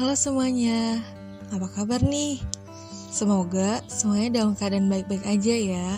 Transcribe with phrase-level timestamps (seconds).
[0.00, 0.96] Halo semuanya,
[1.52, 2.40] apa kabar nih?
[3.12, 5.88] Semoga semuanya dalam keadaan baik-baik aja ya.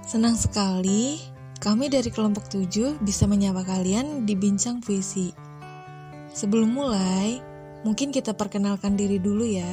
[0.00, 1.20] Senang sekali
[1.60, 5.28] kami dari kelompok 7 bisa menyapa kalian di Bincang Puisi.
[6.32, 7.36] Sebelum mulai,
[7.84, 9.72] mungkin kita perkenalkan diri dulu ya.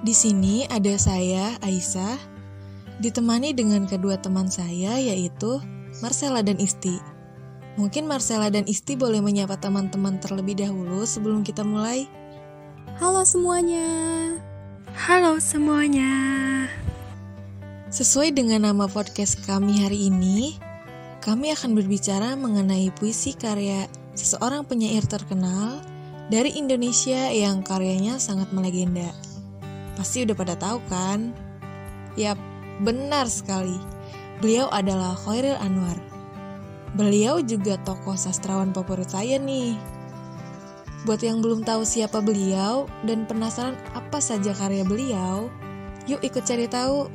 [0.00, 2.16] Di sini ada saya, Aisyah,
[3.04, 5.60] ditemani dengan kedua teman saya yaitu
[6.00, 7.15] Marcella dan Isti.
[7.76, 12.08] Mungkin Marcella dan Isti boleh menyapa teman-teman terlebih dahulu sebelum kita mulai.
[12.96, 13.84] Halo semuanya.
[14.96, 16.08] Halo semuanya.
[17.92, 20.56] Sesuai dengan nama podcast kami hari ini,
[21.20, 23.84] kami akan berbicara mengenai puisi karya
[24.16, 25.76] seseorang penyair terkenal
[26.32, 29.12] dari Indonesia yang karyanya sangat melegenda.
[30.00, 31.36] Pasti udah pada tahu kan?
[32.16, 32.40] Yap,
[32.80, 33.76] benar sekali.
[34.40, 36.15] Beliau adalah Khairil Anwar.
[36.96, 39.76] Beliau juga tokoh sastrawan favorit saya nih.
[41.04, 45.52] Buat yang belum tahu siapa beliau dan penasaran apa saja karya beliau,
[46.08, 47.06] yuk ikut cari tahu.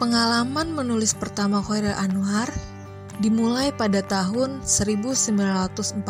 [0.01, 2.49] Pengalaman menulis pertama Khairil Anwar
[3.21, 6.01] dimulai pada tahun 1942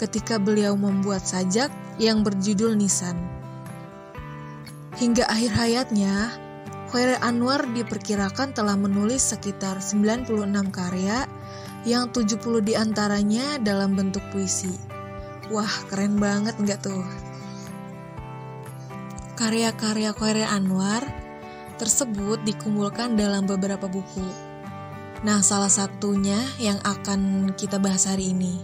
[0.00, 1.68] ketika beliau membuat sajak
[2.00, 3.16] yang berjudul Nisan.
[4.96, 6.32] Hingga akhir hayatnya,
[6.88, 10.32] Khairil Anwar diperkirakan telah menulis sekitar 96
[10.72, 11.28] karya
[11.84, 14.72] yang 70 di antaranya dalam bentuk puisi.
[15.52, 17.04] Wah, keren banget nggak tuh?
[19.36, 21.04] Karya-karya Khairil Anwar
[21.76, 24.45] tersebut dikumpulkan dalam beberapa buku.
[25.24, 28.60] Nah, salah satunya yang akan kita bahas hari ini,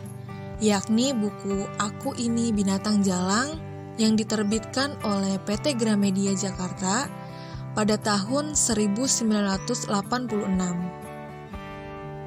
[0.60, 3.56] yakni buku Aku Ini Binatang Jalang
[3.96, 7.08] yang diterbitkan oleh PT Gramedia Jakarta
[7.72, 9.88] pada tahun 1986.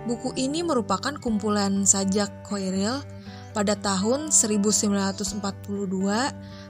[0.10, 3.06] Buku ini merupakan kumpulan sajak Khairil
[3.54, 5.38] pada tahun 1942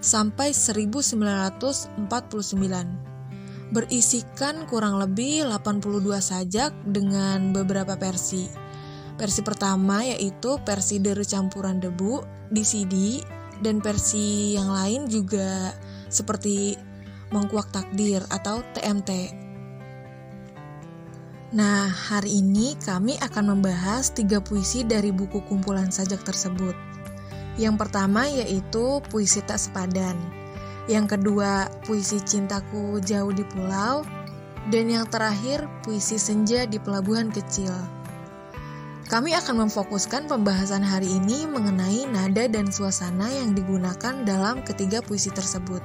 [0.03, 3.14] sampai 1949
[3.73, 8.45] berisikan kurang lebih 82 sajak dengan beberapa versi.
[9.15, 12.21] Versi pertama yaitu versi Deru Campuran Debu
[12.51, 13.23] di CD
[13.63, 15.71] dan versi yang lain juga
[16.11, 16.75] seperti
[17.33, 19.11] Mengkuak Takdir atau TMT.
[21.55, 26.75] Nah, hari ini kami akan membahas tiga puisi dari buku kumpulan sajak tersebut.
[27.55, 30.44] Yang pertama yaitu puisi tak sepadan.
[30.85, 34.05] Yang kedua, puisi Cintaku Jauh di Pulau.
[34.69, 37.73] Dan yang terakhir, puisi Senja di Pelabuhan Kecil.
[39.05, 45.29] Kami akan memfokuskan pembahasan hari ini mengenai nada dan suasana yang digunakan dalam ketiga puisi
[45.29, 45.81] tersebut.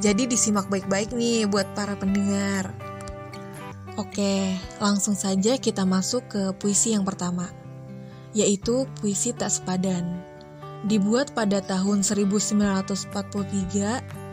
[0.00, 2.72] Jadi disimak baik-baik nih buat para pendengar.
[4.00, 7.52] Oke, langsung saja kita masuk ke puisi yang pertama,
[8.32, 10.24] yaitu puisi Tak Sepadan.
[10.88, 14.25] Dibuat pada tahun 1943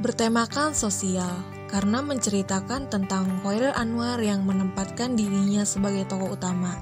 [0.00, 6.72] bertemakan sosial karena menceritakan tentang Khairil Anwar yang menempatkan dirinya sebagai tokoh utama.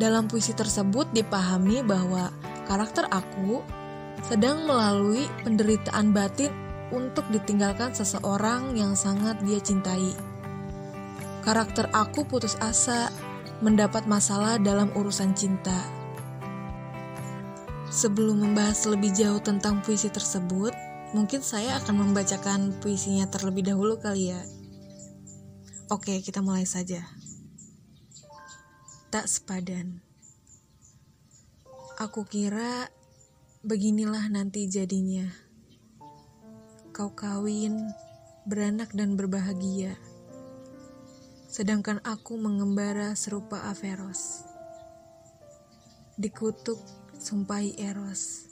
[0.00, 2.32] Dalam puisi tersebut dipahami bahwa
[2.64, 3.60] karakter aku
[4.24, 6.48] sedang melalui penderitaan batin
[6.96, 10.16] untuk ditinggalkan seseorang yang sangat dia cintai.
[11.44, 13.12] Karakter aku putus asa
[13.60, 15.76] mendapat masalah dalam urusan cinta.
[17.92, 20.72] Sebelum membahas lebih jauh tentang puisi tersebut,
[21.12, 24.42] mungkin saya akan membacakan puisinya terlebih dahulu kali ya.
[25.92, 27.04] Oke, kita mulai saja.
[29.12, 30.00] Tak sepadan.
[32.00, 32.88] Aku kira
[33.60, 35.28] beginilah nanti jadinya.
[36.96, 37.92] Kau kawin,
[38.48, 40.00] beranak dan berbahagia.
[41.52, 44.48] Sedangkan aku mengembara serupa Averos.
[46.16, 46.80] Dikutuk
[47.20, 48.51] sumpai Eros.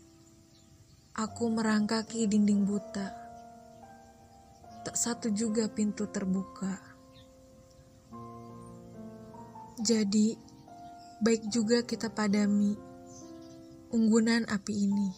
[1.20, 3.12] Aku merangkaki dinding buta.
[4.88, 6.80] Tak satu juga pintu terbuka.
[9.84, 10.32] Jadi,
[11.20, 12.72] baik juga kita padami.
[13.92, 15.10] unggunan api ini.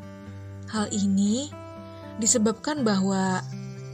[0.68, 1.48] Hal ini
[2.20, 3.40] disebabkan bahwa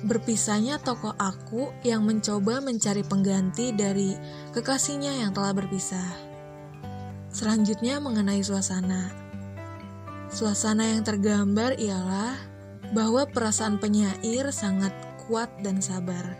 [0.02, 4.18] berpisahnya tokoh aku yang mencoba mencari pengganti dari
[4.50, 6.25] kekasihnya yang telah berpisah.
[7.36, 9.12] Selanjutnya mengenai suasana.
[10.32, 12.32] Suasana yang tergambar ialah
[12.96, 14.96] bahwa perasaan penyair sangat
[15.28, 16.32] kuat dan sabar.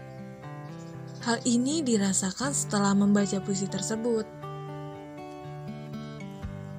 [1.20, 4.24] Hal ini dirasakan setelah membaca puisi tersebut.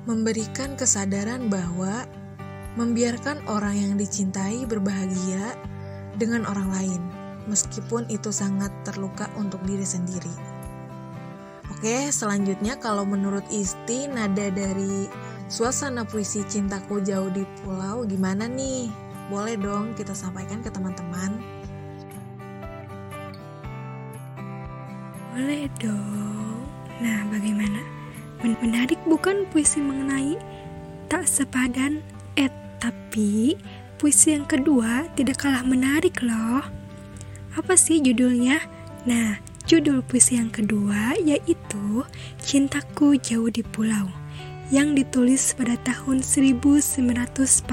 [0.10, 2.10] Memberikan kesadaran bahwa
[2.74, 5.54] membiarkan orang yang dicintai berbahagia
[6.18, 7.02] dengan orang lain,
[7.46, 10.47] meskipun itu sangat terluka untuk diri sendiri.
[11.78, 15.06] Oke, selanjutnya kalau menurut Isti, nada dari
[15.46, 18.90] suasana puisi Cintaku Jauh di Pulau gimana nih?
[19.30, 21.38] Boleh dong kita sampaikan ke teman-teman.
[25.38, 26.66] Boleh dong.
[26.98, 27.86] Nah, bagaimana?
[28.42, 30.34] Menarik bukan puisi mengenai
[31.06, 32.02] tak sepadan?
[32.34, 32.50] Eh,
[32.82, 33.54] tapi
[34.02, 36.66] puisi yang kedua tidak kalah menarik loh.
[37.54, 38.66] Apa sih judulnya?
[39.06, 39.38] Nah,
[39.68, 42.08] judul puisi yang kedua yaitu
[42.40, 44.08] Cintaku Jauh di Pulau
[44.72, 47.68] yang ditulis pada tahun 1946.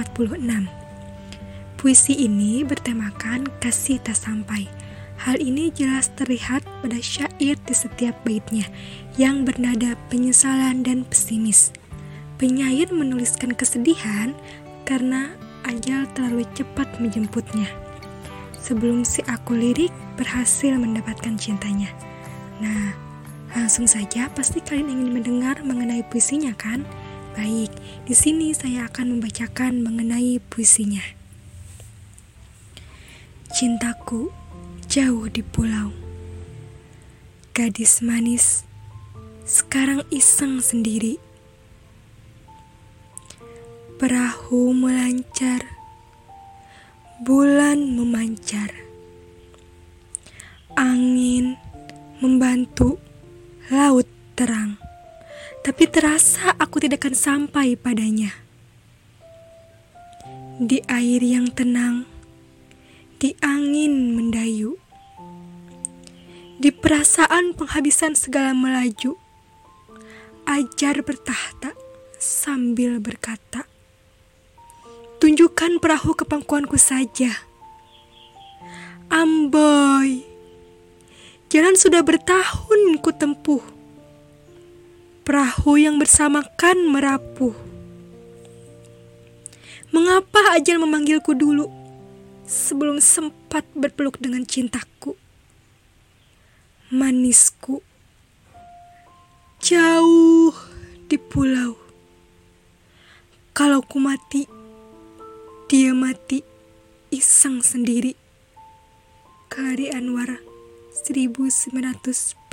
[1.78, 4.66] Puisi ini bertemakan kasih tak sampai
[5.22, 8.66] Hal ini jelas terlihat pada syair di setiap baitnya
[9.14, 11.70] yang bernada penyesalan dan pesimis.
[12.42, 14.34] Penyair menuliskan kesedihan
[14.82, 15.30] karena
[15.62, 17.83] ajal terlalu cepat menjemputnya.
[18.64, 21.92] Sebelum si aku lirik berhasil mendapatkan cintanya.
[22.64, 22.96] Nah,
[23.52, 26.80] langsung saja pasti kalian ingin mendengar mengenai puisinya kan?
[27.36, 27.68] Baik,
[28.08, 31.04] di sini saya akan membacakan mengenai puisinya.
[33.52, 34.32] Cintaku
[34.88, 35.92] jauh di pulau.
[37.52, 38.64] Gadis manis
[39.44, 41.20] sekarang iseng sendiri.
[44.00, 45.73] Perahu melancar,
[47.24, 48.68] bulan memancar,
[50.76, 51.56] angin
[52.20, 53.00] membantu
[53.72, 54.04] laut
[54.36, 54.76] terang,
[55.64, 58.28] tapi terasa aku tidak akan sampai padanya.
[60.60, 62.04] Di air yang tenang,
[63.16, 64.76] di angin mendayu
[66.54, 69.18] di perasaan penghabisan segala melaju,
[70.46, 71.74] ajar bertahta
[72.20, 73.66] sambil berkata,
[75.24, 77.32] Tunjukkan perahu ke pangkuanku saja.
[79.08, 80.20] Amboy,
[81.48, 83.64] jalan sudah bertahun ku tempuh.
[85.24, 87.56] Perahu yang bersamakan merapuh.
[89.96, 91.72] Mengapa ajal memanggilku dulu
[92.44, 95.16] sebelum sempat berpeluk dengan cintaku?
[96.92, 97.80] manisku
[99.64, 100.52] jauh
[101.08, 101.80] di pulau.
[103.56, 104.63] Kalau ku mati,
[105.74, 106.38] dia mati
[107.10, 108.14] iseng sendiri.
[109.50, 110.38] Kari Anwar
[111.02, 112.46] 1946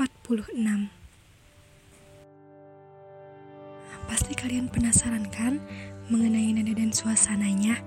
[4.10, 5.62] Pasti kalian penasaran kan
[6.10, 7.78] mengenai nada dan suasananya?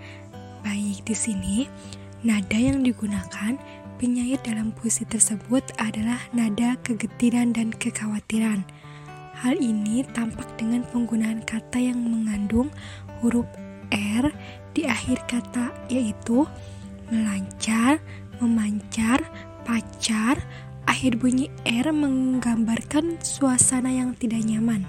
[0.63, 1.67] Baik di sini,
[2.23, 3.59] nada yang digunakan
[3.99, 8.63] penyair dalam puisi tersebut adalah nada kegetiran dan kekhawatiran.
[9.43, 12.71] Hal ini tampak dengan penggunaan kata yang mengandung
[13.19, 13.51] huruf
[13.95, 14.27] R
[14.75, 16.43] di akhir kata yaitu
[17.09, 18.03] melancar,
[18.43, 19.23] memancar,
[19.63, 20.43] pacar,
[20.91, 24.83] akhir bunyi R menggambarkan suasana yang tidak nyaman.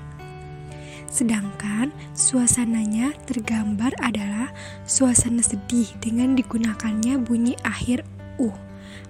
[1.05, 4.51] Sedangkan suasananya tergambar adalah
[4.83, 8.03] suasana sedih dengan digunakannya bunyi akhir
[8.35, 8.51] U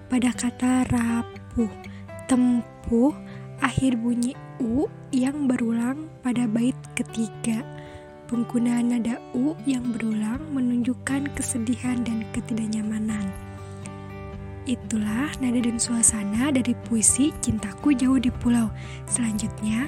[0.05, 1.71] pada kata rapuh,
[2.29, 3.13] tempuh,
[3.63, 7.65] akhir bunyi u yang berulang pada bait ketiga.
[8.25, 13.29] Penggunaan nada u yang berulang menunjukkan kesedihan dan ketidaknyamanan.
[14.65, 18.73] Itulah nada dan suasana dari puisi Cintaku Jauh di Pulau.
[19.05, 19.85] Selanjutnya,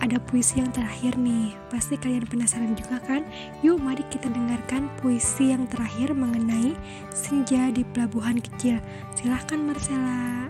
[0.00, 1.52] ada puisi yang terakhir nih.
[1.68, 3.28] Pasti kalian penasaran juga kan?
[3.60, 6.72] Yuk mari kita dengarkan puisi yang terakhir mengenai
[7.12, 8.80] senja di pelabuhan kecil.
[9.12, 10.48] Silahkan Marcella.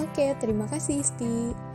[0.00, 1.69] Oke, terima kasih Isti.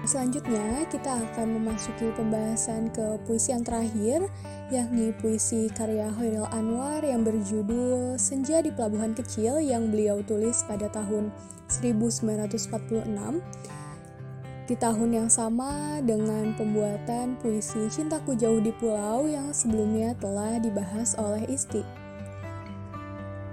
[0.00, 4.24] Selanjutnya, kita akan memasuki pembahasan ke puisi yang terakhir,
[4.72, 10.88] yakni puisi karya Hoiril Anwar yang berjudul Senja di Pelabuhan Kecil yang beliau tulis pada
[10.88, 11.28] tahun
[11.68, 12.64] 1946
[14.70, 21.12] di tahun yang sama dengan pembuatan puisi Cintaku Jauh di Pulau yang sebelumnya telah dibahas
[21.20, 21.82] oleh Isti.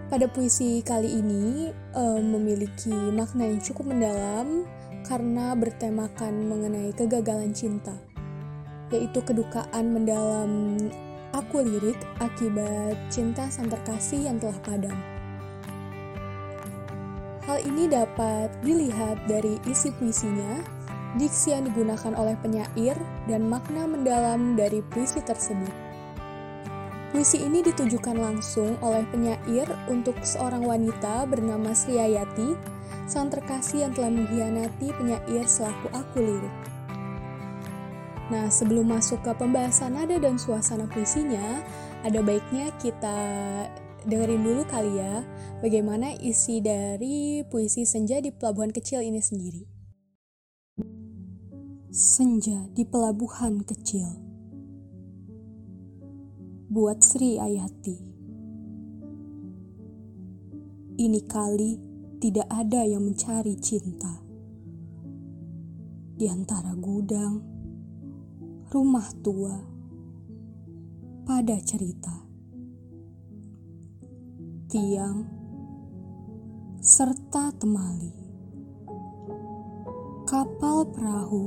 [0.07, 4.63] Pada puisi kali ini um, memiliki makna yang cukup mendalam
[5.07, 7.95] karena bertemakan mengenai kegagalan cinta,
[8.91, 10.75] yaitu kedukaan mendalam
[11.31, 14.99] aku lirik akibat cinta sang terkasih yang telah padam.
[17.47, 20.77] Hal ini dapat dilihat dari isi puisinya
[21.15, 22.95] diksi yang digunakan oleh penyair,
[23.25, 25.71] dan makna mendalam dari puisi tersebut.
[27.15, 32.53] Puisi ini ditujukan langsung oleh penyair untuk seorang wanita bernama Sriayati,
[33.07, 36.55] sang terkasih yang telah mengkhianati penyair selaku aku lirik.
[38.27, 41.63] Nah, sebelum masuk ke pembahasan nada dan suasana puisinya,
[42.03, 43.17] ada baiknya kita
[44.03, 45.23] dengerin dulu kali ya
[45.63, 49.77] bagaimana isi dari puisi Senja di Pelabuhan Kecil ini sendiri.
[51.97, 54.05] Senja di pelabuhan kecil.
[56.69, 57.97] Buat Sri Ayati.
[61.01, 61.86] Ini kali
[62.17, 64.09] tidak ada yang mencari cinta.
[66.17, 67.37] Di antara gudang,
[68.73, 69.53] rumah tua,
[71.29, 72.25] pada cerita.
[74.65, 75.17] Tiang,
[76.81, 78.09] serta temali.
[80.25, 81.45] Kapal perahu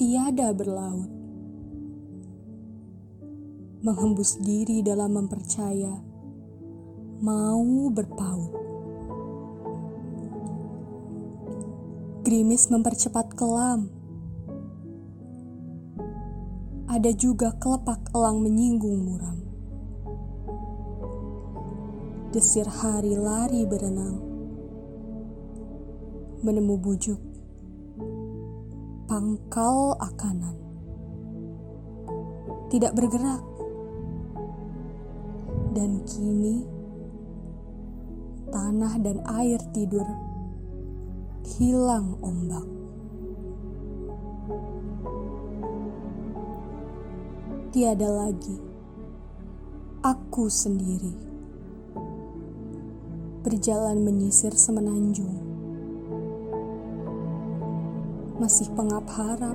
[0.00, 1.12] tiada berlaut.
[3.84, 6.00] Menghembus diri dalam mempercaya,
[7.20, 8.65] mau berpaut.
[12.26, 13.86] Grimis mempercepat kelam.
[16.90, 19.38] Ada juga kelepak elang menyinggung muram.
[22.34, 24.18] Desir hari lari berenang.
[26.42, 27.22] Menemu bujuk
[29.06, 30.58] pangkal akanan.
[32.74, 33.46] Tidak bergerak.
[35.78, 36.66] Dan kini
[38.50, 40.25] tanah dan air tidur
[41.46, 42.66] hilang ombak.
[47.70, 48.58] Tiada lagi.
[50.02, 51.14] Aku sendiri.
[53.46, 55.38] Berjalan menyisir semenanjung.
[58.42, 59.54] Masih pengap harap.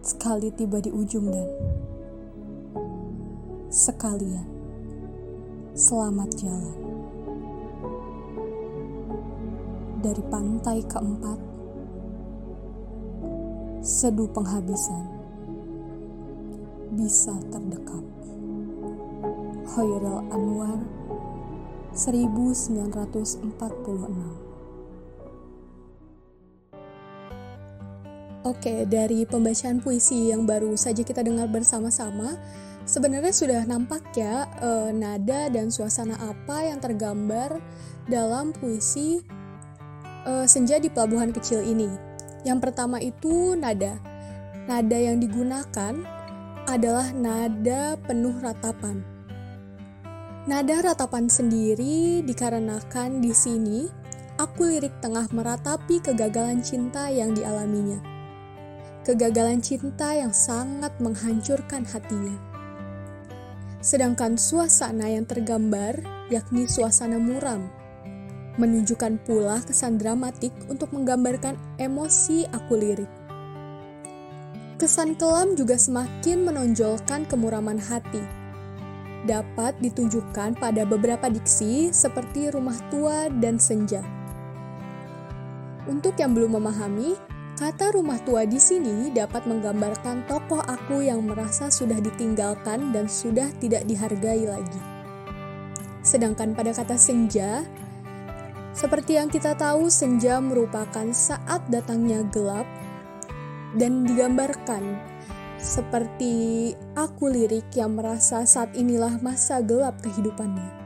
[0.00, 1.48] Sekali tiba di ujung dan
[3.68, 4.46] sekalian
[5.74, 6.83] selamat jalan
[10.04, 11.38] dari pantai keempat.
[13.80, 15.14] Seduh penghabisan
[16.94, 18.04] bisa terdekat
[19.74, 20.78] Hoiril Anwar
[21.92, 23.44] 1946
[28.44, 32.36] Oke, dari pembacaan puisi yang baru saja kita dengar bersama-sama,
[32.84, 37.56] sebenarnya sudah nampak ya e, nada dan suasana apa yang tergambar
[38.04, 39.24] dalam puisi
[40.24, 41.88] e, Senja di Pelabuhan Kecil ini.
[42.42, 44.00] Yang pertama itu nada.
[44.64, 45.94] Nada yang digunakan
[46.64, 49.04] adalah nada penuh ratapan.
[50.44, 53.88] Nada ratapan sendiri dikarenakan di sini
[54.36, 58.14] aku lirik tengah meratapi kegagalan cinta yang dialaminya
[59.04, 62.34] kegagalan cinta yang sangat menghancurkan hatinya.
[63.84, 66.00] Sedangkan suasana yang tergambar,
[66.32, 67.68] yakni suasana muram,
[68.56, 73.10] menunjukkan pula kesan dramatik untuk menggambarkan emosi aku lirik.
[74.78, 78.22] Kesan kelam juga semakin menonjolkan kemuraman hati.
[79.24, 84.04] Dapat ditunjukkan pada beberapa diksi seperti rumah tua dan senja.
[85.88, 87.16] Untuk yang belum memahami,
[87.54, 93.46] Kata rumah tua di sini dapat menggambarkan tokoh aku yang merasa sudah ditinggalkan dan sudah
[93.62, 94.82] tidak dihargai lagi.
[96.02, 97.62] Sedangkan pada kata senja,
[98.74, 102.66] seperti yang kita tahu, senja merupakan saat datangnya gelap
[103.78, 104.98] dan digambarkan
[105.62, 110.84] seperti aku lirik yang merasa saat inilah masa gelap kehidupannya.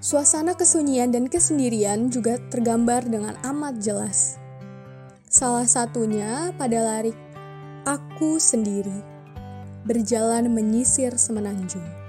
[0.00, 4.40] Suasana kesunyian dan kesendirian juga tergambar dengan amat jelas.
[5.28, 7.14] Salah satunya pada larik
[7.84, 9.04] "Aku Sendiri"
[9.84, 11.99] berjalan menyisir semenanjung.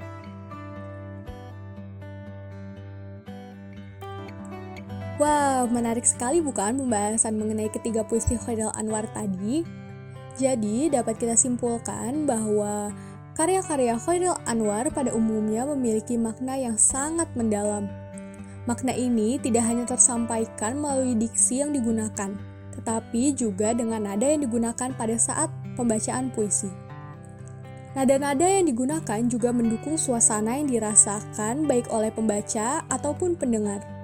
[5.21, 9.61] Wah, menarik sekali bukan pembahasan mengenai ketiga puisi Khairil Anwar tadi?
[10.33, 12.89] Jadi, dapat kita simpulkan bahwa
[13.37, 17.85] karya-karya Khairil Anwar pada umumnya memiliki makna yang sangat mendalam.
[18.65, 22.33] Makna ini tidak hanya tersampaikan melalui diksi yang digunakan,
[22.73, 26.73] tetapi juga dengan nada yang digunakan pada saat pembacaan puisi.
[27.93, 34.00] Nada-nada yang digunakan juga mendukung suasana yang dirasakan baik oleh pembaca ataupun pendengar.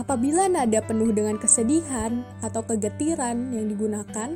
[0.00, 4.32] Apabila nada penuh dengan kesedihan atau kegetiran yang digunakan,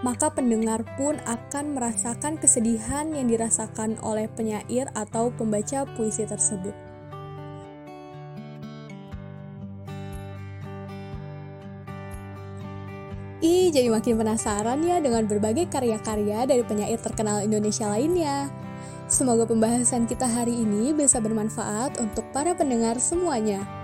[0.00, 6.72] maka pendengar pun akan merasakan kesedihan yang dirasakan oleh penyair atau pembaca puisi tersebut.
[13.44, 18.48] Ih, jadi makin penasaran ya dengan berbagai karya-karya dari penyair terkenal Indonesia lainnya.
[19.04, 23.83] Semoga pembahasan kita hari ini bisa bermanfaat untuk para pendengar semuanya.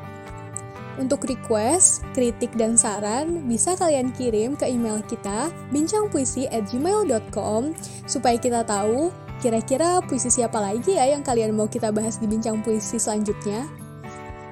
[1.00, 7.73] Untuk request, kritik, dan saran, bisa kalian kirim ke email kita bincangpuisi@gmail.com
[8.04, 9.09] supaya kita tahu
[9.40, 13.64] kira-kira puisi siapa lagi ya yang kalian mau kita bahas di bincang puisi selanjutnya.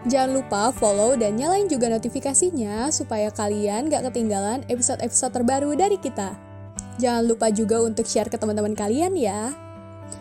[0.09, 6.33] Jangan lupa follow dan nyalain juga notifikasinya supaya kalian gak ketinggalan episode-episode terbaru dari kita.
[6.97, 9.53] Jangan lupa juga untuk share ke teman-teman kalian ya.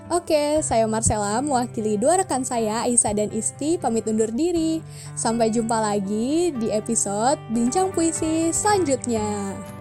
[0.08, 4.80] Oke, saya Marcella mewakili dua rekan saya, Aisyah dan Isti, pamit undur diri.
[5.20, 9.76] Sampai jumpa lagi di episode Bincang Puisi selanjutnya.